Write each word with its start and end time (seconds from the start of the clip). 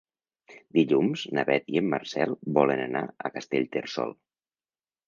Dilluns 0.77 1.25
na 1.39 1.43
Beth 1.51 1.69
i 1.75 1.79
en 1.83 1.91
Marcel 1.93 2.35
volen 2.59 2.85
anar 2.89 3.05
a 3.07 3.33
Castellterçol. 3.39 4.19